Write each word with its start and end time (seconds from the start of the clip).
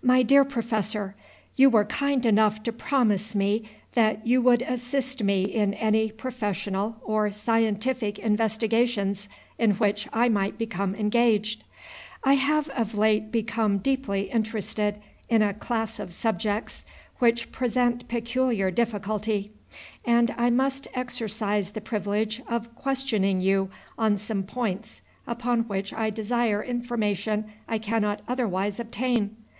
MY 0.00 0.22
DEAR 0.22 0.44
PROFESSOR, 0.44 1.16
You 1.56 1.70
were 1.70 1.84
kind 1.84 2.24
enough 2.24 2.62
to 2.62 2.72
promise 2.72 3.34
me 3.34 3.64
that 3.94 4.24
you 4.24 4.40
would 4.40 4.62
assist 4.62 5.24
me 5.24 5.42
in 5.42 5.74
any 5.74 6.12
professional 6.12 6.98
or 7.02 7.32
scientific 7.32 8.16
investigations 8.20 9.28
in 9.58 9.72
which 9.72 10.06
I 10.12 10.28
might 10.28 10.56
become 10.56 10.94
engaged. 10.94 11.64
I 12.22 12.34
have 12.34 12.68
of 12.70 12.94
late 12.94 13.32
become 13.32 13.78
deeply 13.78 14.30
interested 14.30 15.00
in 15.28 15.42
a 15.42 15.52
class 15.52 15.98
of 15.98 16.12
subjects 16.12 16.86
which 17.18 17.50
present 17.50 18.06
peculiar 18.06 18.70
difficulty, 18.70 19.50
and 20.04 20.32
I 20.38 20.48
must 20.48 20.86
exercise 20.94 21.72
the 21.72 21.80
privilege 21.80 22.40
of 22.46 22.72
questioning 22.76 23.40
you 23.40 23.68
on 23.98 24.16
some 24.16 24.44
points 24.44 25.02
upon 25.26 25.62
which 25.66 25.92
I 25.92 26.08
desire 26.10 26.62
information 26.62 27.50
I 27.66 27.78
cannot 27.78 28.22
otherwise 28.28 28.78
obtain. 28.78 29.34